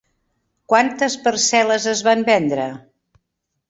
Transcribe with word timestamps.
Quantes 0.73 1.19
parcel·les 1.29 1.89
es 1.95 2.05
van 2.11 2.29
vendre? 2.35 2.71